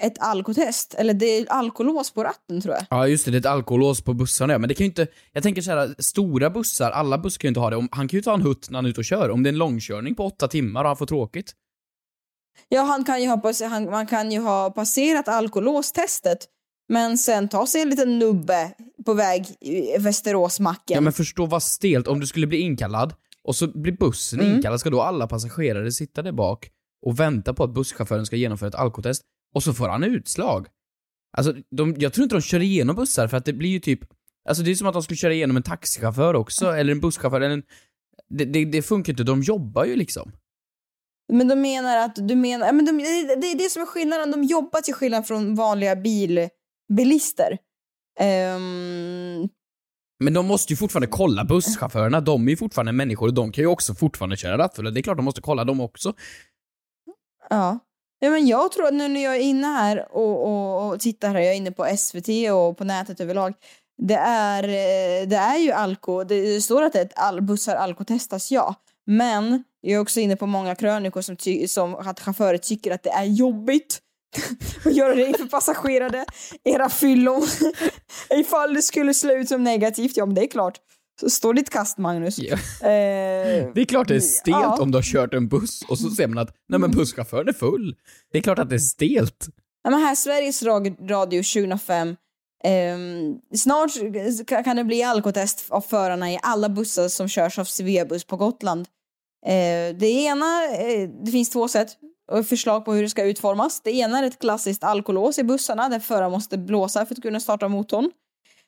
[0.00, 2.84] ett alkotest, eller det är alkolås på ratten tror jag.
[2.90, 5.42] Ja just det, det är ett alkolås på bussarna men det kan ju inte, jag
[5.42, 7.76] tänker så här, stora bussar, alla bussar kan ju inte ha det.
[7.76, 9.30] Om, han kan ju ta en hutt när han är ute och kör.
[9.30, 11.54] Om det är en långkörning på åtta timmar och han får tråkigt.
[12.68, 16.38] Ja, han kan ju ha, han, man kan ju ha passerat alkolåstestet,
[16.88, 18.72] men sen ta sig en liten nubbe
[19.06, 19.46] på väg
[19.98, 20.94] Västeråsmacken.
[20.94, 24.56] Ja men förstå vad stelt, om du skulle bli inkallad och så blir bussen Mm.
[24.56, 26.70] inkallad, ska då alla passagerare sitta där bak
[27.06, 29.22] och vänta på att busschauffören ska genomföra ett alkotest
[29.54, 30.66] och så får han utslag?
[31.36, 34.00] Alltså, de, jag tror inte de kör igenom bussar för att det blir ju typ,
[34.48, 37.40] alltså det är som att de skulle köra igenom en taxichaufför också, eller en busschaufför,
[37.40, 37.62] eller en,
[38.28, 40.32] det, det, det funkar inte, de jobbar ju liksom.
[41.32, 42.98] Men de menar att du menar, men de,
[43.40, 46.48] det är det som är skillnaden, de jobbar till skillnad från vanliga bil,
[46.92, 47.58] bilister.
[48.20, 49.48] Ehm,
[50.24, 53.62] Men de måste ju fortfarande kolla busschaufförerna, de är ju fortfarande människor och de kan
[53.62, 54.90] ju också fortfarande köra rattfulla.
[54.90, 56.14] Det är klart de måste kolla dem också.
[57.50, 57.78] ja.
[58.18, 61.28] ja, men jag tror att nu när jag är inne här och, och, och tittar
[61.28, 63.54] här, jag är inne på SVT och på nätet överlag,
[64.02, 67.76] det är, eh, det är ju alko, det står att det är ett all, bussar
[67.76, 68.74] alkotestas, ja.
[69.06, 71.36] Men jag är också inne på många krönikor som,
[71.68, 74.00] som att chaufförer tycker att det är jobbigt
[74.84, 76.24] att göra det inför passagerare,
[76.64, 77.46] era fyllon.
[78.34, 80.78] Ifall det skulle slå ut som negativt, ja men det är klart.
[81.20, 82.38] Så står ditt kast Magnus.
[82.38, 82.52] Ja.
[82.52, 82.58] Eh,
[83.74, 84.78] Det är klart det är stelt Ja.
[84.82, 87.52] om du har kört en buss och så ser man att nej men busschauffören är
[87.52, 87.96] full.
[88.32, 89.46] Det är klart att det är stelt.
[89.84, 92.16] Ja, men här Sveriges Radio 2005.
[92.64, 92.98] Eh,
[93.56, 93.90] snart
[94.64, 98.88] kan det bli alkotest av förarna i alla bussar som körs av Sveabuss på Gotland.
[99.46, 101.88] Eh, det ena, eh, det finns två sätt
[102.32, 103.80] och förslag på hur det ska utformas.
[103.80, 107.40] Det ena är ett klassiskt alkolås i bussarna där föraren måste blåsa för att kunna
[107.40, 108.10] starta motorn.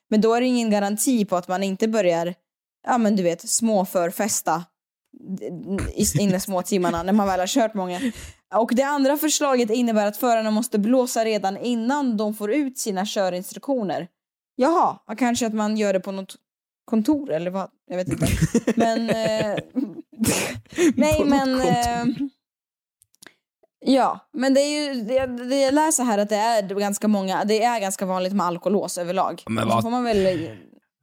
[0.09, 2.33] Men då är det ingen garanti på att man inte börjar,
[2.87, 4.63] ja men du vet, småförfesta
[5.95, 7.99] i- in i småtimmarna när man väl har kört många.
[8.55, 13.05] Och det andra förslaget innebär att förarna måste blåsa redan innan de får ut sina
[13.05, 14.07] körinstruktioner.
[14.55, 16.35] Jaha, ja, kanske att man gör det på något
[16.85, 17.69] kontor eller vad?
[17.87, 18.27] Jag vet inte.
[18.75, 19.09] Men...
[19.09, 19.57] Eh,
[20.95, 21.61] nej, men...
[21.61, 22.05] Eh,
[23.85, 25.01] ja, men det är ju...
[25.01, 27.43] Det, det jag läser här att det är ganska många...
[27.45, 29.43] Det är ganska vanligt med alkolås överlag.
[29.47, 30.49] Men Och så vad- får man väl...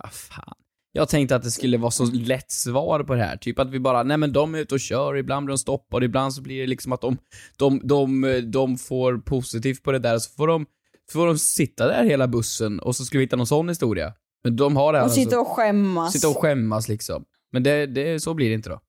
[0.05, 0.55] Ah, fan.
[0.94, 3.37] Jag tänkte att det skulle vara så lätt svar på det här.
[3.37, 6.07] Typ att vi bara, nej men de är ute och kör, ibland blir de stoppade,
[6.07, 7.18] ibland så blir det liksom att de,
[7.57, 10.66] de, de, de får positivt på det där, så får de,
[11.12, 14.12] får de sitta där hela bussen och så ska vi hitta någon sån historia.
[14.44, 16.12] Men de har det Och alltså, sitta och skämmas.
[16.12, 17.24] sitta och skämmas liksom.
[17.52, 18.81] Men det, det, så blir det inte då.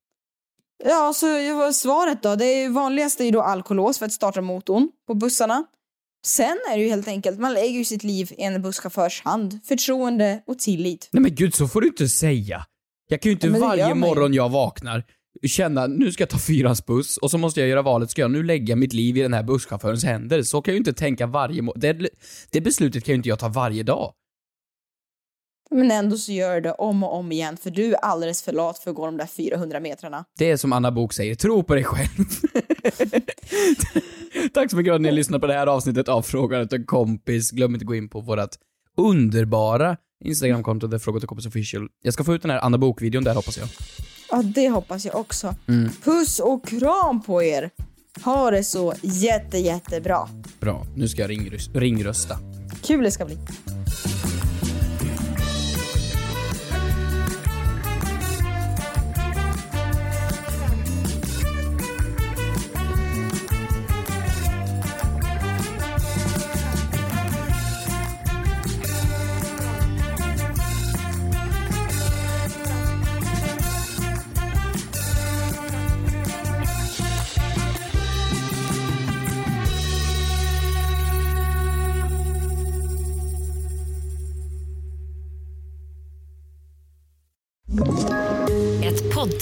[0.86, 1.28] Ja, så
[1.74, 2.36] svaret då?
[2.36, 5.66] Det är ju vanligast är ju då alkolås för att starta motorn på bussarna.
[6.26, 9.60] Sen är det ju helt enkelt, man lägger ju sitt liv i en busschaufförs hand.
[9.64, 11.10] Förtroende och tillit.
[11.12, 12.66] Nej men gud, så får du inte säga.
[13.08, 15.04] Jag kan ju inte Ja, varje morgon jag vaknar
[15.48, 18.32] känna, nu ska jag ta fyrans buss och så måste jag göra valet, ska jag
[18.32, 20.44] nu lägga mitt liv i den här busschaufförens händer?
[20.44, 21.82] Så kan jag ju inte tänka varje morgon.
[21.82, 22.10] Det,
[22.52, 24.14] det beslutet kan ju inte jag ta varje dag.
[25.72, 28.80] Men ändå så gör det om och om igen för du är alldeles för lat
[28.80, 30.26] för att gå de där 400 metrarna.
[30.38, 32.10] Det är som Anna Bok säger, tro på dig själv.
[34.54, 36.86] Tack så mycket för att ni lyssnade på det här avsnittet av Frågan åt en
[36.86, 37.52] kompis.
[37.52, 38.50] Glöm inte att gå in på vårt
[38.98, 41.88] underbara Instagramkonto, där Fråga till kompis official.
[42.04, 43.68] Jag ska få ut den här Anna Bok-videon där hoppas jag.
[44.32, 45.56] Ja, det hoppas jag också.
[45.68, 45.90] Mm.
[46.04, 47.70] Puss och kram på er!
[48.24, 50.30] Ha det så jätte, jättebra.
[50.60, 51.80] Bra, nu ska jag ringrösta.
[51.80, 52.38] ringrösta.
[52.82, 53.38] Kul det ska bli.